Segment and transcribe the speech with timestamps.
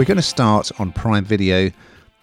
[0.00, 1.72] We're going to start on Prime Video.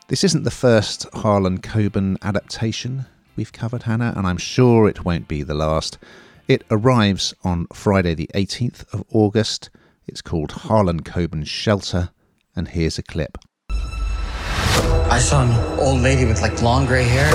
[0.07, 5.27] This isn't the first Harlan Coben adaptation we've covered, Hannah, and I'm sure it won't
[5.27, 5.99] be the last.
[6.47, 9.69] It arrives on Friday, the 18th of August.
[10.07, 12.09] It's called Harlan Coben's Shelter,
[12.55, 13.37] and here's a clip.
[13.69, 17.29] I saw an old lady with like long gray hair.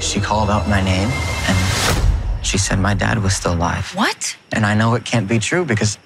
[0.00, 3.94] She called out my name and she said my dad was still alive.
[3.94, 4.34] What?
[4.50, 5.98] And I know it can't be true because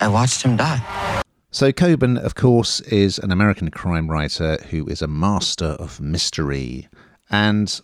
[0.00, 1.22] I watched him die.
[1.56, 6.86] So, Coben, of course, is an American crime writer who is a master of mystery.
[7.30, 7.80] And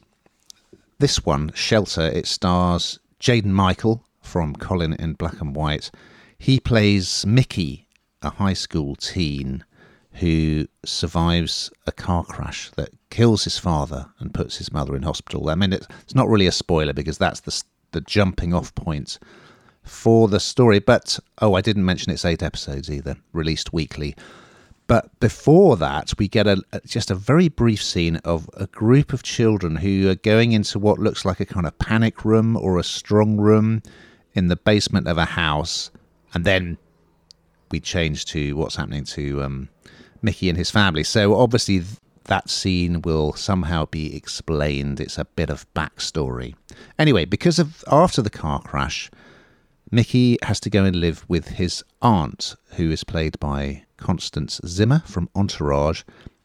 [0.98, 5.90] this one, Shelter, it stars Jaden Michael from Colin in Black and White.
[6.38, 7.88] He plays Mickey,
[8.20, 9.64] a high school teen
[10.16, 15.48] who survives a car crash that kills his father and puts his mother in hospital.
[15.48, 19.18] I mean, it's, not really a spoiler because that's the, the jumping off point
[19.82, 20.78] for the story.
[20.78, 24.14] But, oh, I didn't mention it's eight episodes either, released weekly.
[24.86, 29.22] But before that, we get a, just a very brief scene of a group of
[29.22, 32.84] children who are going into what looks like a kind of panic room or a
[32.84, 33.82] strong room
[34.34, 35.90] in the basement of a house.
[36.34, 36.78] And then
[37.70, 39.68] we change to what's happening to um,
[40.20, 41.04] Mickey and his family.
[41.04, 41.82] So obviously,
[42.24, 45.00] that scene will somehow be explained.
[45.00, 46.54] It's a bit of backstory.
[46.98, 49.10] Anyway, because of after the car crash,
[49.94, 55.02] Mickey has to go and live with his aunt, who is played by Constance Zimmer
[55.04, 56.02] from Entourage,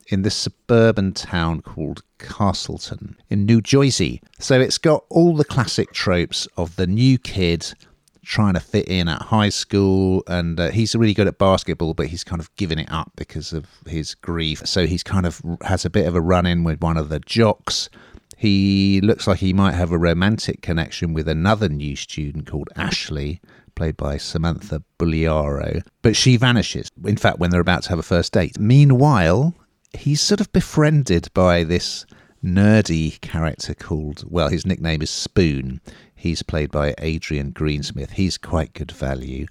[0.09, 4.21] in this suburban town called Kasselton in New Jersey.
[4.37, 7.73] So it's got all the classic tropes of the new kid
[8.21, 12.07] trying to fit in at high school and uh, he's really good at basketball but
[12.07, 15.85] he's kind of given it up because of his grief so he's kind of has
[15.85, 17.89] a bit of a run in with one of the jocks
[18.37, 23.41] he looks like he might have a romantic connection with another new student called Ashley
[23.75, 28.03] played by Samantha Bugliaro but she vanishes in fact when they're about to have a
[28.03, 29.53] first date meanwhile
[29.93, 32.05] he's sort of befriended by this
[32.43, 35.81] nerdy character called well his nickname is Spoon
[36.17, 38.11] He's played by Adrian Greensmith.
[38.11, 39.45] He's quite good value.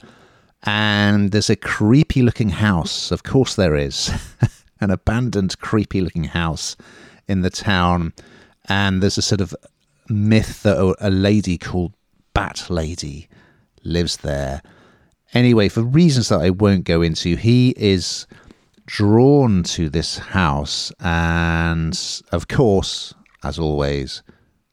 [0.64, 3.12] And there's a creepy looking house.
[3.12, 4.10] Of course, there is.
[4.80, 6.76] An abandoned, creepy looking house
[7.28, 8.12] in the town.
[8.68, 9.54] And there's a sort of
[10.08, 11.92] myth that a lady called
[12.34, 13.28] Bat Lady
[13.82, 14.62] lives there.
[15.34, 18.26] Anyway, for reasons that I won't go into, he is
[18.86, 20.92] drawn to this house.
[21.00, 21.98] And
[22.32, 24.22] of course, as always,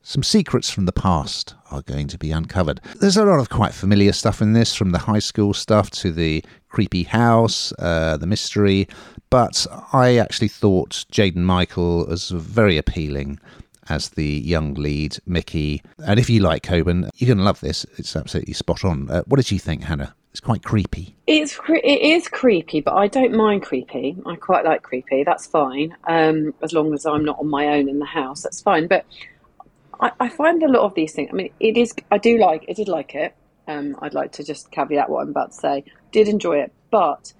[0.01, 2.81] some secrets from the past are going to be uncovered.
[2.99, 6.11] There's a lot of quite familiar stuff in this, from the high school stuff to
[6.11, 8.87] the creepy house, uh, the mystery,
[9.29, 13.39] but I actually thought Jaden Michael was very appealing
[13.89, 15.81] as the young lead, Mickey.
[16.05, 17.85] And if you like Coben, you're going to love this.
[17.97, 19.09] It's absolutely spot on.
[19.09, 20.15] Uh, what did you think, Hannah?
[20.31, 21.15] It's quite creepy.
[21.27, 24.17] It's it is creepy, but I don't mind creepy.
[24.25, 25.23] I quite like creepy.
[25.23, 28.41] That's fine, um, as long as I'm not on my own in the house.
[28.41, 28.87] That's fine.
[28.87, 29.05] But
[29.99, 31.29] I, I find a lot of these things.
[31.31, 31.93] I mean, it is.
[32.09, 32.65] I do like.
[32.67, 33.35] I did like it.
[33.67, 35.83] Um, I'd like to just caveat what I'm about to say.
[36.11, 37.31] Did enjoy it, but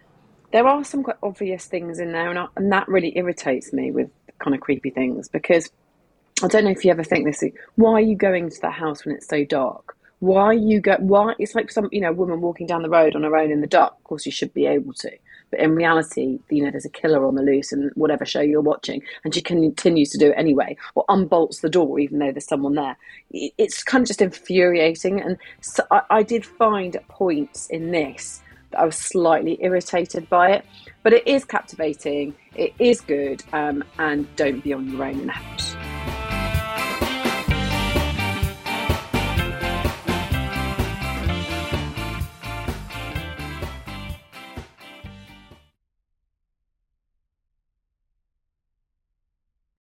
[0.52, 3.90] there are some quite obvious things in there, and, I, and that really irritates me
[3.90, 5.72] with kind of creepy things because
[6.42, 7.44] I don't know if you ever think this.
[7.76, 9.96] Why are you going to that house when it's so dark?
[10.20, 10.96] Why you go?
[11.00, 13.62] Why it's like some you know woman walking down the road on her own in
[13.62, 13.94] the dark.
[13.94, 15.12] Of course, you should be able to.
[15.52, 18.62] But in reality, you know, there's a killer on the loose in whatever show you're
[18.62, 22.48] watching, and she continues to do it anyway, or unbolts the door even though there's
[22.48, 22.98] someone there.
[23.32, 25.22] It's kind of just infuriating.
[25.22, 30.54] And so I, I did find points in this that I was slightly irritated by
[30.54, 30.66] it,
[31.04, 32.34] but it is captivating.
[32.56, 35.73] It is good, um, and don't be on your own in the house.